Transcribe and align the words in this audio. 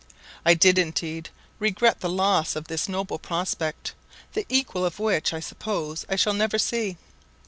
I 0.43 0.55
did, 0.55 0.79
indeed, 0.79 1.29
regret 1.59 1.99
the 1.99 2.09
loss 2.09 2.55
of 2.55 2.67
this 2.67 2.89
noble 2.89 3.19
prospect, 3.19 3.93
the 4.33 4.47
equal 4.49 4.83
of 4.83 4.97
which 4.97 5.31
I 5.31 5.39
suppose 5.39 6.07
I 6.09 6.15
shall 6.15 6.33
never 6.33 6.57
see. 6.57 6.97